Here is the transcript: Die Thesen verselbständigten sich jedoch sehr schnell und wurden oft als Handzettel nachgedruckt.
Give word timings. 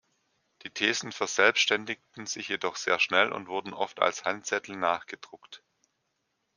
Die 0.63 0.71
Thesen 0.71 1.11
verselbständigten 1.11 2.25
sich 2.25 2.47
jedoch 2.47 2.75
sehr 2.75 2.97
schnell 2.97 3.31
und 3.31 3.45
wurden 3.47 3.71
oft 3.71 3.99
als 4.01 4.25
Handzettel 4.25 4.75
nachgedruckt. 4.75 5.61